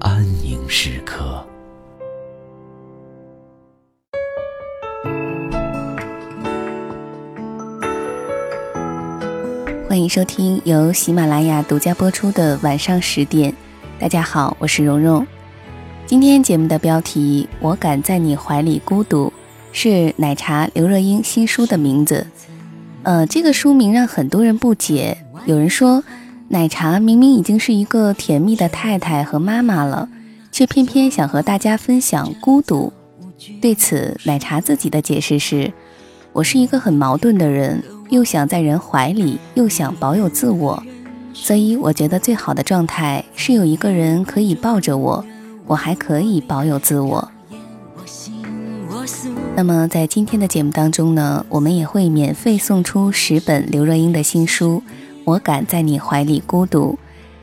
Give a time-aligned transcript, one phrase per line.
[0.00, 1.42] 安宁时刻。
[9.88, 13.54] 欢迎收听由喜马拉雅独家播出的晚上十点。
[13.98, 15.26] 大家好，我是蓉蓉。
[16.04, 19.28] 今天节目的标题《我敢在你怀里孤独》，
[19.72, 22.26] 是奶茶刘若英新书的名字。
[23.02, 25.16] 呃，这个书名让很多人不解，
[25.46, 26.04] 有人说。
[26.48, 30.08] 奶茶明明已经是一个甜蜜的太太和妈妈了，
[30.52, 32.92] 却偏偏想和大家分享孤独。
[33.60, 35.72] 对此，奶茶自己的解释是
[36.32, 40.80] ：“我是一个很矛盾的人，又想在人怀里，又想保有自我，
[41.34, 45.24] 所以我觉得最好的状态是有一个人可以抱着我，
[45.66, 47.28] 我还可以保有自我。”
[49.56, 54.82] 那么，在今天的节目当中呢，我们也会免费送出十本刘若英的新书。
[55.26, 56.96] 我敢在你怀里孤独。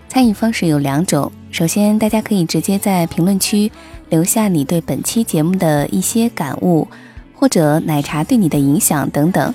[0.08, 3.70] 参与方式有两种，首先大家可以直接在评论区
[4.08, 6.88] 留下你对本期节目的一些感悟，
[7.36, 9.54] 或者奶茶对你的影响等等，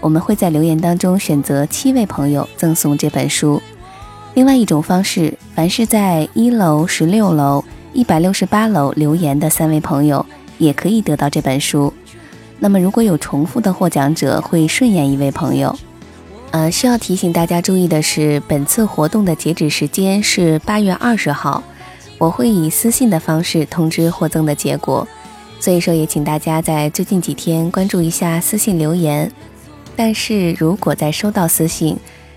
[0.00, 3.60] 我们会在留言当中选择七位朋友赠送这本书。
[4.32, 7.62] 另外一种方式，凡是在一楼、十六楼、
[7.92, 10.24] 一百六十八楼留言的三位朋友，
[10.56, 11.92] 也可以得到这本书。
[12.58, 15.78] 那么如果有重复的获奖者，会顺延一位朋友。
[16.56, 21.62] 呃，需要提醒大家注意的是，本次活动的截止时间是八月二十号，
[22.16, 25.06] 我会以私信的方式通知获赠的结果，
[25.60, 29.30] 所以说也请大家在最近几天关注一下私信留言。
[29.94, 31.94] 但是如果在收到私信，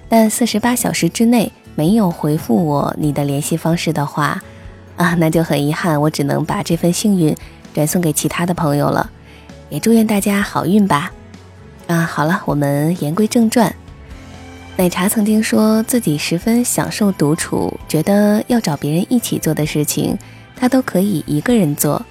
[0.10, 4.44] 但四十八小时之内没有回复我你的联系方式的话，
[4.98, 7.34] 啊，那就很遗憾，我只能把这份幸运
[7.74, 9.10] 转送给其他的朋友了。
[9.70, 11.10] 也祝愿大家好运吧。
[11.88, 13.74] 啊，好了，我们言归正传。
[14.80, 20.18] 奶茶曾经说自己十分享受独处，觉得要找别人一起做的事情，
[20.56, 22.02] 他都可以一个人做，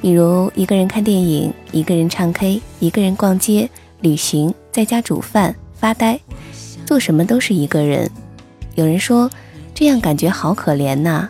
[0.00, 3.68] 比如一个人看电影，一个人唱 K，一个人逛街、
[4.02, 6.20] 旅行，在家煮饭、发呆，
[6.86, 8.08] 做什么都是一个人。
[8.76, 9.28] 有人说
[9.74, 11.28] 这样感觉好可怜呐，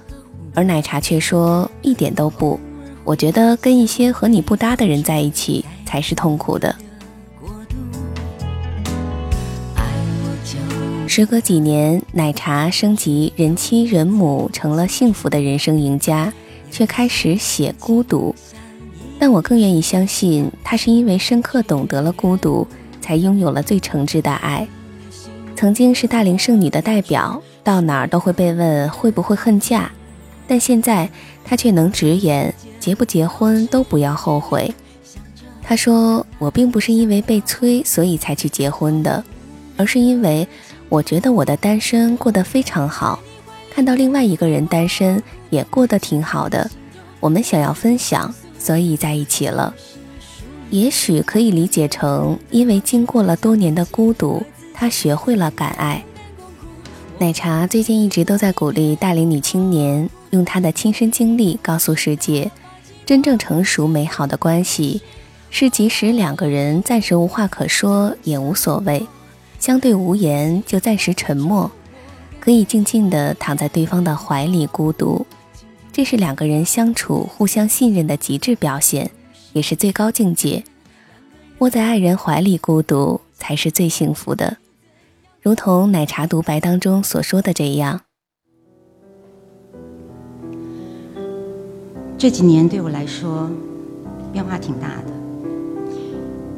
[0.53, 2.61] 而奶茶却说一点都不，
[3.03, 6.77] 我觉得跟一些和你不搭的人在一起才是痛苦的。
[11.15, 16.33] 时隔几年，奶茶升级人妻人母，成了幸福的人生赢家，
[16.71, 18.35] 却开始写孤独。
[19.19, 22.67] 但我更愿意相信，他是因为深刻懂得了孤独，
[23.03, 24.67] 才拥有了最诚挚的爱。
[25.55, 29.93] 曾经是大龄剩女的代表，到哪儿都会被问会不会恨嫁，
[30.49, 31.07] 但现在
[31.45, 34.73] 他却能直言，结不结婚都不要后悔。
[35.63, 39.23] 他说：“我并不是因为被催，所以才去结婚的，
[39.77, 40.49] 而是因为。”
[40.93, 43.19] 我觉得我的单身过得非常好，
[43.71, 46.71] 看到另外一个人单身也过得挺好的，
[47.19, 49.75] 我们想要分享，所以在一起了。
[50.69, 54.43] 也许可以理解成，因为经过了多年的孤独，
[54.75, 56.05] 他学会了敢爱。
[57.17, 62.51] 奶茶最近一直都在鼓励大龄女青年，用她的亲身经历告诉世界，
[63.07, 65.01] 真正成熟美好的关系，
[65.49, 69.07] 是即使两个人暂时无话可说也无所谓。
[69.63, 71.71] 相对无言，就暂时沉默，
[72.41, 75.25] 可以静静地躺在对方的怀里孤独，
[75.93, 79.13] 这是两个人相处互相信任的极致表现，
[79.53, 80.65] 也是最高境界。
[81.59, 84.57] 窝在爱人怀里孤独，才是最幸福的。
[85.41, 88.01] 如同奶茶独白当中所说的这样。
[92.19, 93.49] 这几年对我来说，
[94.33, 95.13] 变化挺大的，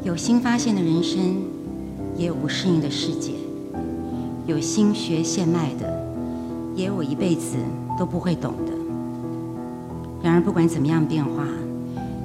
[0.02, 1.53] 有新发现的人生。
[2.16, 3.32] 也有不适应的世界，
[4.46, 5.92] 有心学现卖的，
[6.76, 7.56] 也有我一辈子
[7.98, 8.72] 都不会懂的。
[10.22, 11.44] 然而不管怎么样变化，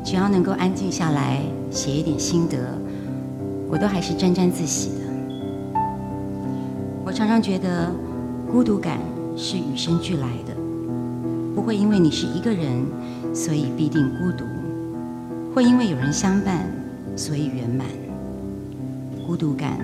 [0.06, 1.42] 只要能够安静下来
[1.72, 2.58] 写一点心得，
[3.70, 5.80] 我都还是沾沾自喜的。
[7.04, 7.92] 我常常觉得
[8.52, 9.00] 孤独感
[9.36, 10.54] 是与生俱来的，
[11.56, 12.86] 不会因为你是一个人，
[13.34, 14.46] 所以必定孤独；
[15.54, 16.72] 会因为有人相伴，
[17.16, 17.88] 所以圆满。
[19.30, 19.78] 孤独感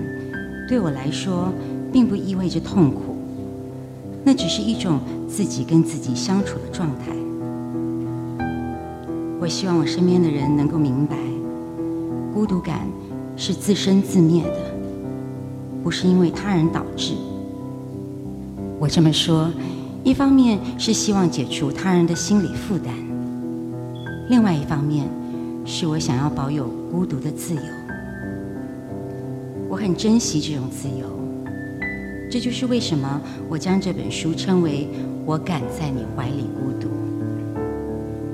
[0.68, 1.52] 对我来说，
[1.92, 3.14] 并不意味着痛苦。
[4.24, 4.98] 那只是一种
[5.28, 7.14] 自己跟自己相处的状态。
[9.38, 11.16] 我希望我身边的人能够明白，
[12.34, 12.88] 孤独感
[13.36, 14.74] 是自生自灭的，
[15.84, 17.12] 不是因为他人导致。
[18.80, 19.48] 我这么说，
[20.02, 22.92] 一方面是希望解除他人的心理负担，
[24.28, 25.06] 另外一方面
[25.64, 27.60] 是我想要保有孤独的自由。
[29.76, 31.06] 我很珍惜这种自由。
[32.30, 34.88] 这就是为什么我将这本书称为
[35.26, 36.88] “我敢在你怀里孤独”，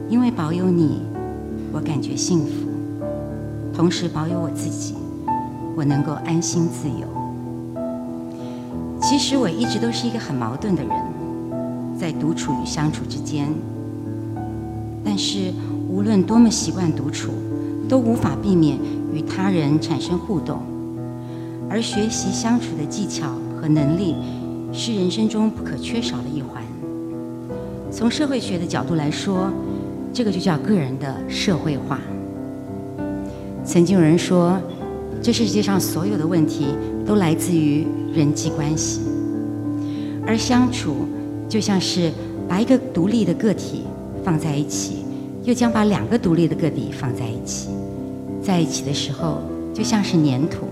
[0.09, 1.01] 因为保有你，
[1.73, 2.69] 我感觉幸福；
[3.75, 4.95] 同时保有我自己，
[5.77, 7.09] 我能够安心自由。
[9.01, 10.93] 其实我一直都是一个很矛盾的人，
[11.99, 13.49] 在独处与相处之间。
[15.05, 15.53] 但是
[15.89, 17.33] 无论多么习惯独处，
[17.89, 18.79] 都无法避免
[19.13, 20.63] 与他人产生互动，
[21.73, 23.33] 而学习相处的技巧。
[23.63, 24.17] 和能力
[24.73, 26.61] 是人生中不可缺少的一环。
[27.93, 29.53] 从社会学的角度来说，
[30.13, 32.01] 这个就叫个人的社会化。
[33.65, 34.61] 曾经有人说，
[35.23, 36.75] 这世界上所有的问题
[37.07, 39.03] 都来自于人际关系，
[40.27, 41.07] 而相处
[41.49, 42.11] 就像是
[42.49, 43.85] 把一个独立的个体
[44.25, 45.05] 放在一起，
[45.45, 47.69] 又将把两个独立的个体放在一起，
[48.43, 49.41] 在一起的时候
[49.73, 50.67] 就像是粘土。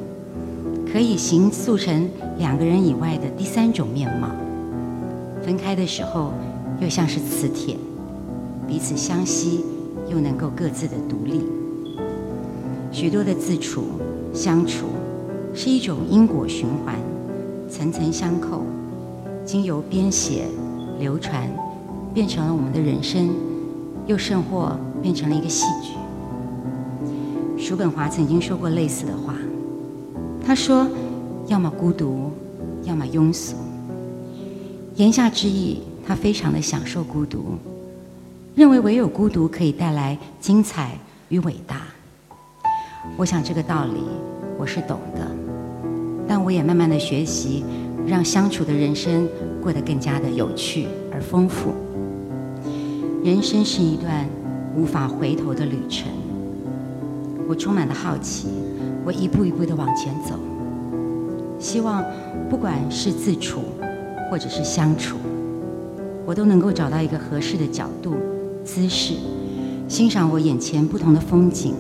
[0.93, 2.09] 可以形塑成
[2.39, 4.29] 两个人以外的第三种面貌。
[5.41, 6.33] 分开的时候，
[6.81, 7.77] 又像是磁铁，
[8.67, 9.65] 彼此相吸，
[10.09, 11.43] 又能够各自的独立。
[12.91, 13.85] 许多的自处、
[14.35, 14.87] 相处，
[15.55, 16.97] 是一种因果循环，
[17.71, 18.65] 层层相扣，
[19.45, 20.47] 经由编写、
[20.99, 21.49] 流传，
[22.13, 23.31] 变成了我们的人生，
[24.07, 25.93] 又甚或变成了一个戏剧。
[27.63, 29.35] 叔本华曾经说过类似的话。
[30.51, 30.85] 他说
[31.47, 32.33] ：“要么孤独，
[32.83, 33.55] 要么庸俗。”
[34.99, 37.55] 言下之意，他非常的享受孤独，
[38.57, 40.99] 认为唯有孤独可以带来精彩
[41.29, 41.83] 与伟大。
[43.17, 44.01] 我想这个道理
[44.59, 45.25] 我是懂的，
[46.27, 47.63] 但我也慢慢的学习，
[48.05, 49.29] 让相处的人生
[49.63, 51.73] 过得更加的有趣而丰富。
[53.23, 54.29] 人生是一段
[54.77, 56.09] 无法回头的旅程，
[57.49, 58.49] 我充满了好奇。
[59.05, 60.35] 我一步一步的往前走，
[61.59, 62.05] 希望
[62.49, 63.63] 不管是自处
[64.31, 65.17] 或者是相处，
[66.27, 68.15] 我都能够找到一个合适的角度、
[68.65, 69.15] 姿势，
[69.89, 71.75] 欣赏我眼前不同的风景，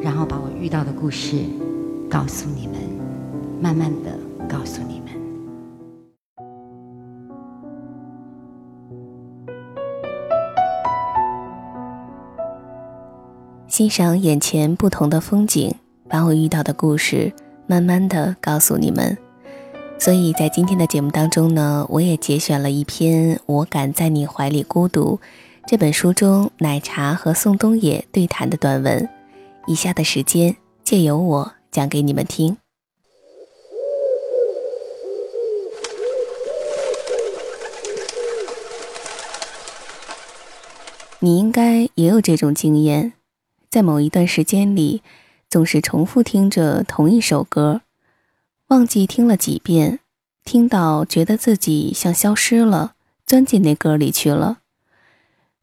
[0.00, 1.38] 然后把我遇到的故事
[2.08, 2.76] 告诉你们，
[3.60, 4.10] 慢慢的
[4.48, 5.12] 告诉你们。
[13.66, 15.74] 欣赏眼前不同的风景。
[16.12, 17.32] 把我遇到的故事
[17.66, 19.16] 慢慢的告诉你们，
[19.98, 25.18] 所以在今天的节目当中呢，我也节选了一篇《我敢在你怀里孤独》
[25.66, 29.08] 这本书中奶茶和宋冬野对谈的短文。
[29.66, 32.58] 以下的时间借由我讲给你们听。
[41.20, 43.14] 你应该也有这种经验，
[43.70, 45.00] 在某一段时间里。
[45.52, 47.82] 总是重复听着同一首歌，
[48.68, 50.00] 忘记听了几遍，
[50.46, 52.94] 听到觉得自己像消失了，
[53.26, 54.60] 钻进那歌里去了。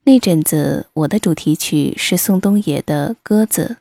[0.03, 3.77] 那阵子，我的主题曲是宋冬野的《鸽子》。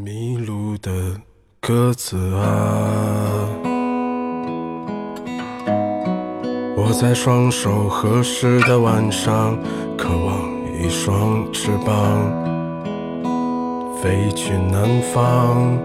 [0.00, 1.20] 迷路的
[1.60, 3.46] 鸽子啊，
[6.74, 9.58] 我在双手合十的晚上，
[9.98, 10.50] 渴望
[10.82, 12.58] 一双翅膀。
[14.02, 15.78] 飞去南方，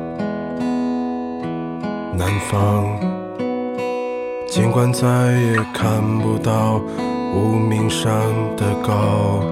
[2.17, 2.85] 南方。
[4.47, 6.79] 尽管再也看不到
[7.35, 8.09] 无名山
[8.55, 9.43] 的高，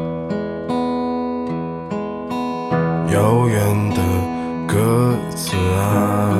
[3.11, 4.01] 遥远的
[4.65, 6.39] 鸽子啊，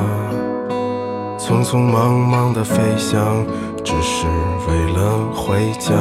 [1.38, 3.44] 匆匆忙忙的飞翔，
[3.84, 4.26] 只是
[4.66, 5.92] 为了回家。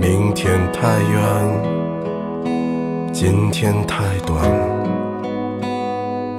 [0.00, 1.87] 明天太远。
[3.20, 4.48] 今天太短，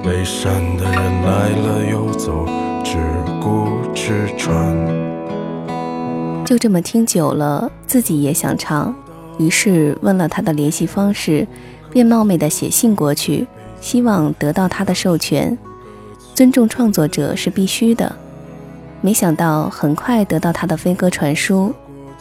[0.02, 2.46] 悲伤的人来了又走，
[2.82, 2.96] 只
[3.38, 4.74] 顾吃穿。
[6.42, 8.94] 就这么听久了，自己也想唱，
[9.38, 11.46] 于是问了他的联系方式，
[11.90, 13.46] 便冒昧的写信过去，
[13.82, 15.58] 希望得到他的授权。
[16.34, 18.10] 尊重创作者是必须的。
[19.02, 21.74] 没想到很快得到他的飞鸽传书，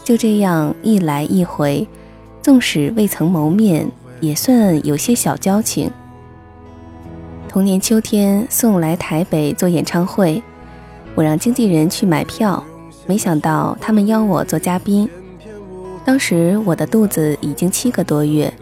[0.04, 1.88] 就这样一来一回，
[2.42, 3.90] 纵使未曾谋面，
[4.20, 5.90] 也算有些小交情。
[7.48, 10.42] 同年秋天，宋来台北做演唱会，
[11.16, 12.64] 我让经纪人去买票，
[13.08, 15.10] 没想到他们邀我做嘉宾。
[16.06, 18.54] 当时我的肚子已经七个多月，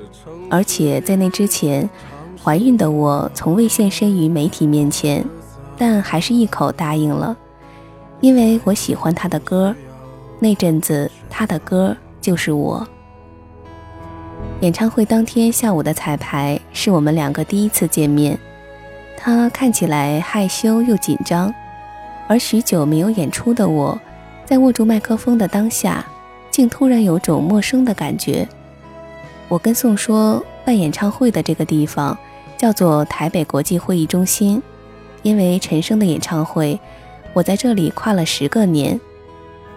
[0.50, 1.90] 而且在那之前，
[2.44, 5.26] 怀孕的我从未现身于媒体面前，
[5.78, 7.36] 但还是一口答应了，
[8.22, 9.76] 因为我喜欢他的歌，
[10.40, 12.88] 那阵子他的歌就是我。
[14.62, 18.36] 演唱会当天下午的彩排是我们两个第一次见面。
[19.16, 21.54] 他看起来害羞又紧张，
[22.28, 24.00] 而许久没有演出的我，
[24.46, 26.04] 在握住麦克风的当下，
[26.50, 28.48] 竟突然有种陌生的感觉。
[29.48, 32.18] 我跟宋说，办演唱会的这个地方
[32.58, 34.62] 叫做台北国际会议中心，
[35.22, 36.80] 因为陈升的演唱会，
[37.34, 39.00] 我在这里跨了十个年，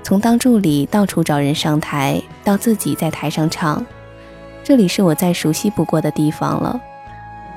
[0.03, 3.85] 从当助理到处找人上台，到自己在台上唱，
[4.71, 6.81] 这里是我再熟悉不过的地方了。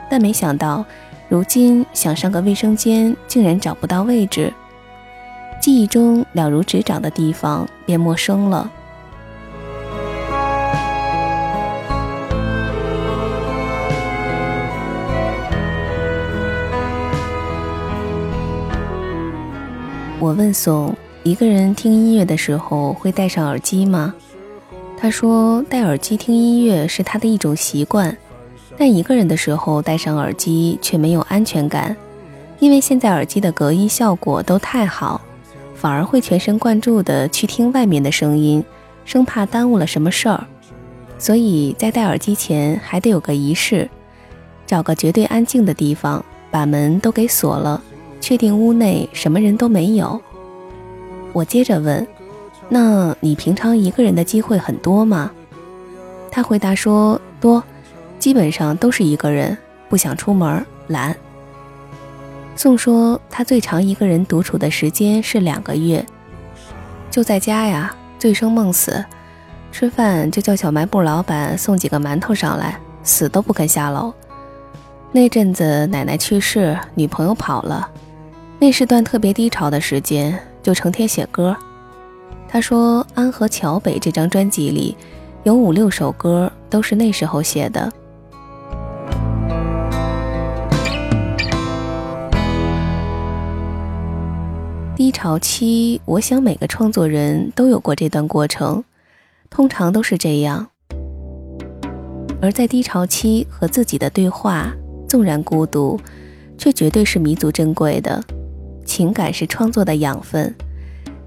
[0.10, 0.84] 但没想到。
[1.29, 4.51] 如今想上个卫生间，竟然找不到位置。
[5.62, 8.72] 记忆中了如指掌的地方变陌生了。
[20.20, 24.15] 我问宋：“一个人听音乐的时候会戴上耳机吗？”
[25.04, 28.16] 他说：“戴耳机听音乐是他的一种习惯。”
[28.78, 31.94] 但一个人的时候戴上耳机却没有安全感，
[32.60, 35.20] 因为现在耳机的隔音效果都太好，
[35.76, 38.64] 反而会全神贯注地去听外面的声音，
[39.04, 40.42] 生怕耽误了什么事儿。
[41.20, 43.90] 所以在戴耳机前还得有个仪式，
[44.66, 47.84] 找个绝对安静的地方，把门都给锁了，
[48.22, 50.22] 确定屋内什么人都没有。
[51.34, 52.08] 我接着问
[52.70, 55.32] ：“那你平常一个人的机会很多吗？”
[56.32, 57.63] 他回答说：“多。”
[58.20, 59.58] 基本上都是一个人，
[59.89, 61.13] 不想出门，懒。
[62.55, 66.05] 宋说他最长一个人独处的时间是两个月，
[67.12, 69.03] 就在家呀，醉生梦死，
[69.74, 74.13] 吃饭就叫小卖部老板送几个馒头上来，死都不肯下楼。
[75.12, 77.89] 那阵子奶奶去世，女朋友跑了，
[78.58, 81.53] 那是段特别低潮的时间，就成天写歌。
[82.54, 84.96] 他说《安河桥北》这张专辑里
[85.42, 87.92] 有五六首歌都是那时候写的。
[94.96, 98.84] 低潮期，我想每个创作人都有过这段过程，
[99.50, 100.68] 通常都是这样。
[102.40, 104.72] 而在低潮期和自己的对话，
[105.10, 106.00] 纵然孤独，
[106.60, 108.24] 却绝对是弥足珍贵的。
[108.86, 110.54] 情感是创作的养分，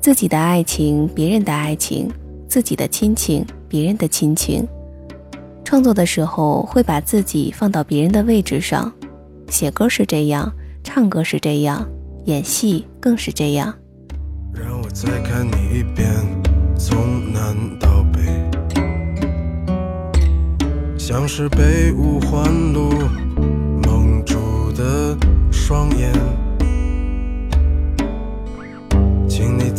[0.07, 2.09] 自己的爱情，别人的爱情，
[2.47, 4.65] 自己的亲情，别人的亲情。
[5.65, 8.93] 创作的时候会把自己放到别人的位置上，
[9.49, 10.49] 写歌是这样，
[10.85, 11.85] 唱歌是这样。
[12.27, 13.75] 演戏更是这样。
[14.55, 16.09] 让我再看你一遍，
[16.79, 18.21] 从南到北，
[20.97, 22.93] 像是被五环路
[23.85, 25.19] 蒙住的
[25.51, 26.13] 双眼。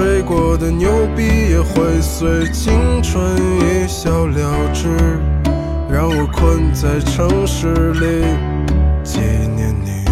[0.00, 4.88] 吹过的牛逼也会随青春一笑了之，
[5.90, 8.24] 让我困在城市里
[9.04, 10.02] 纪念你。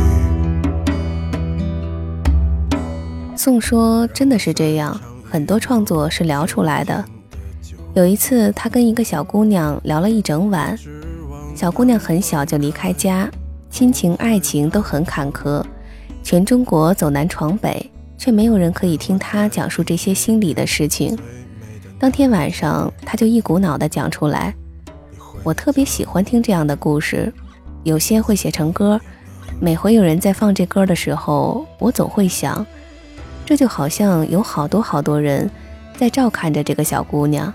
[3.34, 7.02] 宋说：“真的是这样，很多创作是聊出来的。
[7.94, 10.78] 有一次，他跟一个小姑娘聊了一整晚。
[11.54, 13.26] 小姑娘很小就离开家，
[13.70, 15.64] 亲情、爱情都很坎坷，
[16.22, 21.16] 全中国走南闯北，却没有人可以听他讲述这些心里的事情。
[21.98, 24.54] 当天晚上，他就一股脑的讲出来。
[25.42, 27.32] 我特别喜欢听这样的故事，
[27.84, 29.00] 有些会写成歌。
[29.60, 32.66] 每回有人在放这歌的时候，我总会想。”
[33.46, 35.50] 这就好像有好多好多人
[35.96, 37.52] 在照看着这个小姑娘。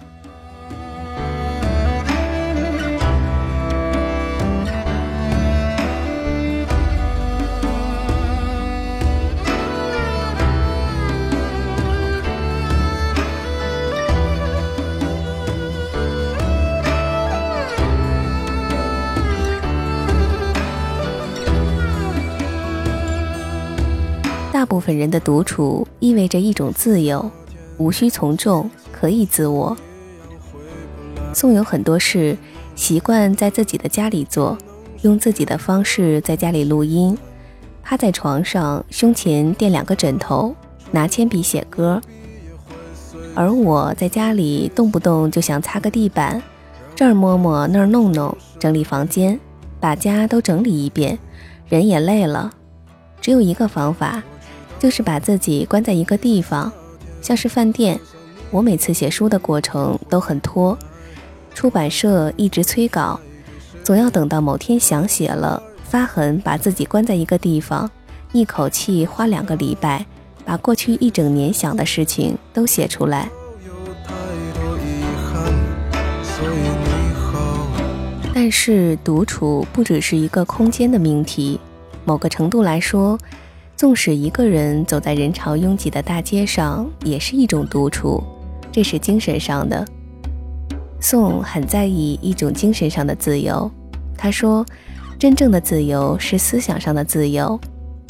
[24.83, 27.31] 分人的独处意味着一种自由，
[27.77, 29.77] 无需从众，可以自我。
[31.33, 32.37] 宋有很多事
[32.75, 34.57] 习惯在自己的家里做，
[35.03, 37.17] 用自己的方式在家里录音，
[37.81, 40.53] 趴在床上，胸前垫两个枕头，
[40.91, 42.01] 拿铅笔写歌。
[43.33, 46.43] 而我在家里动不动就想擦个地板，
[46.93, 49.39] 这儿摸摸那儿弄弄，整理房间，
[49.79, 51.17] 把家都整理一遍，
[51.69, 52.51] 人也累了。
[53.21, 54.21] 只有一个方法，
[54.83, 56.69] 就是把自己关在一个地方，
[57.21, 57.97] 像是饭店。
[58.51, 60.77] 我每次写书的过程都很拖，
[61.55, 63.17] 出版社一直催稿，
[63.81, 67.89] 总要等到某天想写了，发狠把自己关在一个地方，
[68.33, 70.05] 一口气花两个礼拜。
[70.43, 73.29] 把过去一整年想的事情都写出来。
[78.33, 81.57] 但是独处不只是一个空间的命题，
[82.03, 83.17] 某个程度来说，
[83.75, 88.23] 纵使一个人走在人潮拥挤的大街上，也是一种独处，
[88.71, 89.85] 这是精神上的。
[90.99, 93.69] 宋很在意一种精神上的自由，
[94.17, 94.65] 他说，
[95.19, 97.59] 真正的自由是思想上的自由，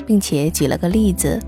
[0.05, 1.39] 并且举了个例子。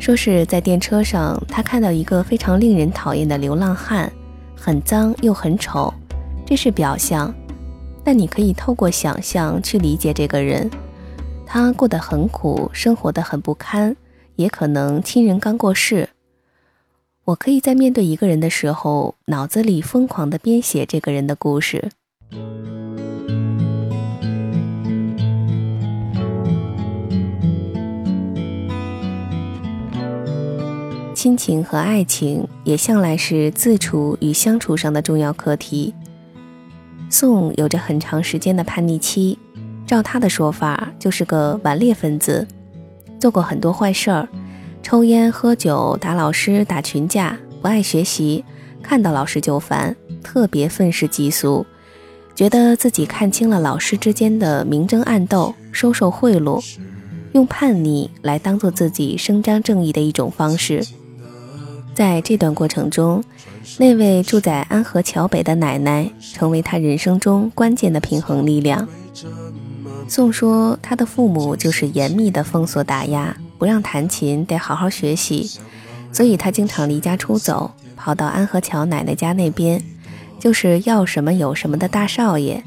[0.00, 4.10] 说是在电车上，他看到一个非常令人讨厌的流浪汉，
[4.56, 5.92] 很脏又很丑，
[6.44, 7.32] 这是表象。
[8.02, 10.68] 但你可以透过想象去理解这个人，
[11.46, 13.96] 他过得很苦，生活的很不堪，
[14.36, 16.08] 也可能亲人刚过世。
[17.26, 21.90] 我可以在面对一个人的时候，脑子里疯狂地编写这个人的故事。
[31.14, 35.94] 亲情和爱情也向来是自处与相处上的重要课题。
[37.08, 39.38] 宋有着很长时间的叛逆期，
[39.86, 42.46] 照他的说法，就是个顽劣分子，
[43.20, 44.28] 做过很多坏事儿，
[44.82, 48.44] 抽烟、喝酒、打老师、打群架，不爱学习，
[48.82, 51.66] 看到老师就烦，特别愤世嫉俗，
[52.34, 56.64] 觉得自己看清了老师之间的明争暗斗、收受贿赂，
[57.32, 60.82] 用叛逆来当做自己伸张正义的一种方式。
[61.94, 63.22] 在这段过程中，
[63.78, 68.88] 那位住在安河桥北的奶奶成为他人生中关键的平衡力量。
[70.06, 75.50] 宋说，他的父母就是严密的封锁打压，不让弹琴，得好好学习，
[76.12, 79.82] 所以他经常离家出走，跑到安河桥奶奶家那边，
[80.38, 82.62] 就是要什么有什么的大少爷。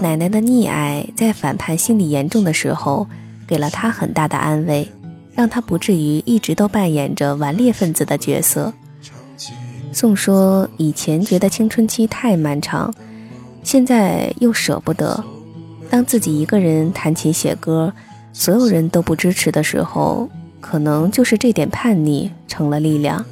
[0.00, 3.06] 奶奶的溺爱，在反叛心理严重的时候，
[3.46, 4.88] 给了他很大的安慰。
[5.34, 8.72] 让他不至于一直都扮演着顽劣分子的角色。
[9.92, 12.90] 宋说：“以前觉得青春期太漫长，
[13.62, 15.22] 现在又舍不得。
[15.88, 17.92] 当自己一个人弹琴写歌，
[18.32, 20.28] 所有人都不支持的时候，
[20.60, 23.24] 可能就是这点叛逆成了力量。”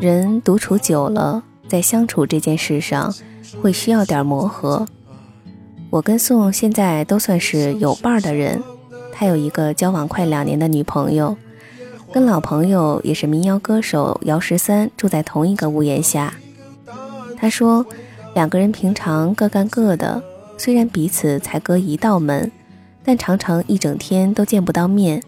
[0.00, 3.14] 人独处久了，在相处这件事上，
[3.60, 4.86] 会需要点磨合。
[5.90, 8.60] 我跟宋现在都算是有伴儿的人，
[9.12, 11.36] 他有一个交往快两年的女朋友，
[12.12, 16.34] 跟老朋友也是民谣歌手姚十三住在同一个屋檐下。
[17.38, 17.86] 他说，
[18.34, 20.22] 两个人平常各干各的，
[20.58, 22.52] 虽然彼此才隔一道门，
[23.02, 25.22] 但常常一整天都见不到面。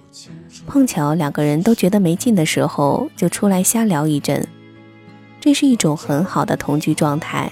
[0.67, 4.47] 碰巧两个人都觉得没劲的时候，就出来瞎聊一阵。
[5.41, 7.51] 这是一种很好的同居状态，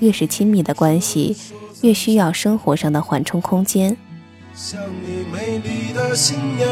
[0.00, 1.34] 越是亲密的关系。
[1.80, 3.96] 越需要生活上的缓冲空间。
[4.56, 6.68] 像你美丽的新娘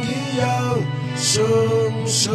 [0.00, 0.78] 一样，
[1.14, 1.44] 生
[2.06, 2.34] 生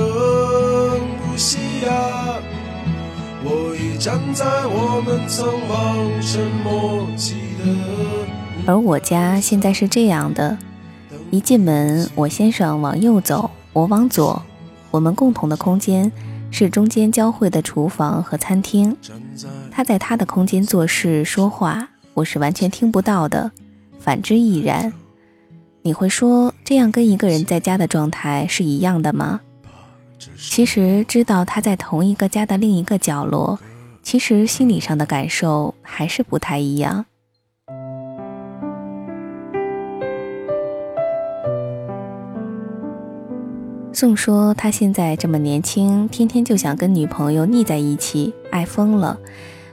[8.68, 10.56] 而我家现在是这样的：
[11.32, 14.40] 一进门，我先生往右走，我往左，
[14.92, 16.12] 我们共同的空间
[16.52, 18.96] 是中间交汇的厨房和餐厅。
[19.72, 21.88] 他在他的空间做事说话。
[22.14, 23.52] 我是完全听不到的，
[24.02, 24.92] 反之亦然。
[25.84, 29.42] 你会说这样跟一个人在家的状态是一样的吗？
[30.38, 33.60] 其实知道他在同一个家的另一个角落，
[34.04, 37.06] 其实心理上的感受还是不太一样。
[43.94, 49.20] 宋说他现在这么年轻，天天就想跟女朋友腻在一起，爱疯了，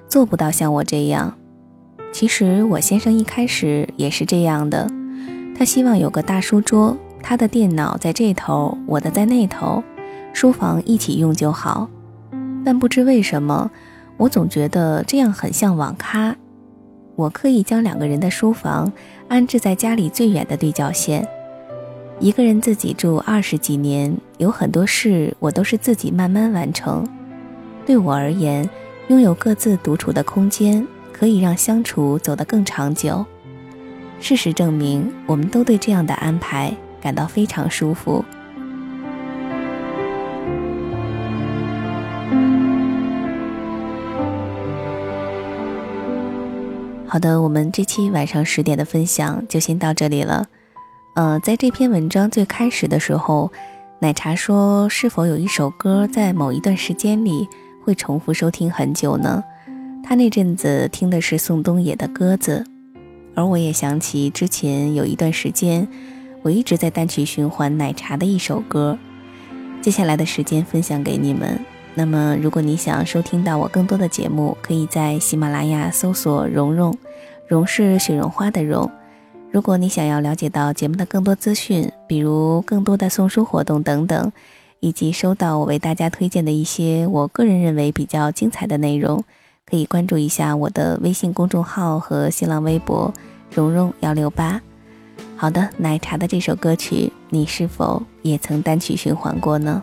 [0.09, 1.37] 做不到像我这样。
[2.13, 4.91] 其实我先生一开始也是这样的，
[5.57, 9.83] 他希望有个大书桌，他的电脑在这头，我的在那头，
[10.33, 11.89] 书房一起用就好。
[12.65, 13.71] 但不知为什么，
[14.17, 16.35] 我总觉得这样很像网咖。
[17.15, 18.93] 我刻意将两个人的书房
[19.29, 21.27] 安置在家里最远的对角线。
[22.21, 27.07] 一个人自己住二十几年，有很多事我都是自己慢慢完成。
[27.87, 28.69] 对我而言，
[29.07, 30.87] 拥有各自独处的空间，
[31.19, 33.27] 可以让相处走得更长久。
[34.21, 38.25] 事实证明，我们都对这样的安排感到非常舒服。
[47.07, 50.47] 好的，我们这期晚上十点的分享就先到这里了。
[51.15, 53.51] 呃，在这篇文章最开始的时候，
[54.01, 57.49] 奶茶说：“是否有一首歌在某一段时间里
[57.83, 59.43] 会重复收听很久呢？”
[60.09, 62.65] 他那阵子听的是宋冬野的《鸽子》，
[63.35, 65.87] 而我也想起之前有一段时间，
[66.41, 68.99] 我一直在单曲循环奶茶的一首歌。
[69.83, 71.61] 接下来的时间分享给你们。
[71.95, 76.97] 那么，如果你想收听到我更多的节目，可以在喜马拉雅搜索“蓉蓉”，
[77.47, 78.91] 蓉是雪绒花的蓉。
[79.51, 84.33] 如果你想要了解到节目的更多资讯，比如更多的送书活动等等，
[84.81, 89.23] 以及收到我为大家推荐的一些我个人认为比较精彩的内容，
[89.69, 93.13] 可以关注一下我的微信公众号和新浪微博
[93.55, 94.59] “蓉蓉幺六八”。
[95.37, 99.83] 好的，奶茶的这首歌曲，你是否也曾单曲循环过呢？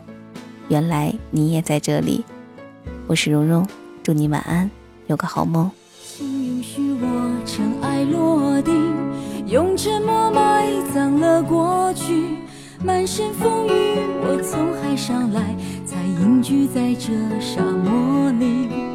[0.69, 2.25] 原来你也在这里，
[3.05, 3.67] 我是蓉蓉，
[4.01, 4.67] 祝你晚安，
[5.05, 5.69] 有个好梦。
[6.03, 8.73] 请允许我尘埃落定，
[9.45, 12.37] 用沉默埋葬了过去。
[12.83, 18.94] 满身风雨，我从海上来，才隐居在这沙漠里。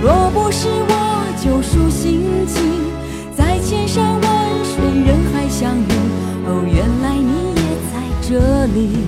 [0.00, 0.92] 若不是我
[1.42, 2.62] 救赎心情，
[3.36, 5.90] 在千山万水人海相遇。
[6.46, 9.07] 哦，原来你也在这里。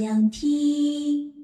[0.00, 1.39] 想听。